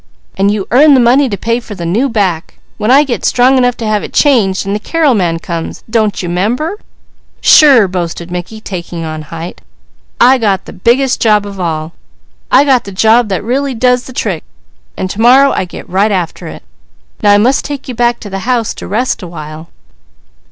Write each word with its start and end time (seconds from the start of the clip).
An' 0.35 0.49
you 0.49 0.67
earn 0.71 0.95
the 0.95 0.99
money 0.99 1.29
to 1.29 1.37
pay 1.37 1.59
for 1.59 1.75
the 1.75 1.85
new 1.85 2.09
back, 2.09 2.55
when 2.79 2.89
I 2.89 3.03
get 3.03 3.23
strong 3.23 3.55
enough 3.55 3.77
to 3.77 3.85
have 3.85 4.01
it 4.03 4.13
changed, 4.13 4.65
an' 4.65 4.73
the 4.73 4.79
Carrel 4.79 5.13
man 5.13 5.37
comes! 5.37 5.83
Don't 5.87 6.23
you 6.23 6.27
'member?" 6.27 6.79
"Sure!" 7.39 7.87
boasted 7.87 8.31
Mickey, 8.31 8.59
taking 8.61 9.05
on 9.05 9.21
height. 9.21 9.61
"I 10.19 10.39
got 10.39 10.65
the 10.65 10.73
biggest 10.73 11.21
job 11.21 11.45
of 11.45 11.59
all! 11.59 11.93
I 12.49 12.63
got 12.63 12.85
the 12.85 12.91
job 12.91 13.29
that 13.29 13.43
really 13.43 13.75
does 13.75 14.05
the 14.05 14.11
trick, 14.13 14.43
and 14.97 15.07
to 15.11 15.21
morrow 15.21 15.51
I 15.51 15.65
get 15.65 15.87
right 15.87 16.11
after 16.11 16.47
it. 16.47 16.63
Now 17.21 17.33
I 17.33 17.37
must 17.37 17.63
take 17.63 17.87
you 17.87 17.93
back 17.93 18.19
to 18.21 18.29
the 18.31 18.39
house 18.39 18.73
to 18.73 18.87
rest 18.87 19.21
a 19.21 19.27
while." 19.27 19.69